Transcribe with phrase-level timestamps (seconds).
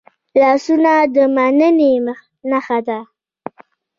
[0.39, 1.93] لاسونه د میننې
[2.49, 2.99] نښه ده